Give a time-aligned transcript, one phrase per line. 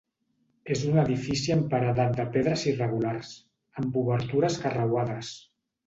[0.75, 3.37] És un edifici amb paredat de pedres irregulars,
[3.83, 5.35] amb obertures carreuades.